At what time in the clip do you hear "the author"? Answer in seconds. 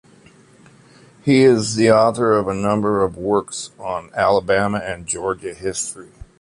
1.75-2.33